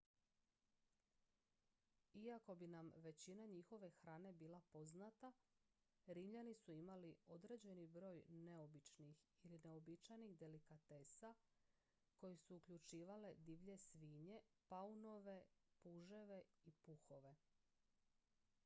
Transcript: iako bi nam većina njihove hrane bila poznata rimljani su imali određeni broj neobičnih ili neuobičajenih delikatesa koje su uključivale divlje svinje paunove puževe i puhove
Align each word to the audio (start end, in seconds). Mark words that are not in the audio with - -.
iako 2.13 2.55
bi 2.55 2.67
nam 2.67 2.91
većina 2.97 3.45
njihove 3.45 3.89
hrane 3.89 4.33
bila 4.33 4.59
poznata 4.61 5.31
rimljani 6.05 6.55
su 6.55 6.73
imali 6.73 7.15
određeni 7.27 7.87
broj 7.87 8.23
neobičnih 8.29 9.23
ili 9.43 9.57
neuobičajenih 9.63 10.37
delikatesa 10.37 11.35
koje 12.15 12.37
su 12.37 12.55
uključivale 12.55 13.33
divlje 13.37 13.77
svinje 13.77 14.41
paunove 14.67 15.43
puževe 15.81 16.41
i 16.65 16.71
puhove 16.71 17.35